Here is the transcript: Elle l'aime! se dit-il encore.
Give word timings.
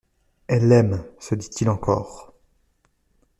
Elle 0.47 0.67
l'aime! 0.67 1.05
se 1.19 1.35
dit-il 1.35 1.69
encore. 1.69 2.33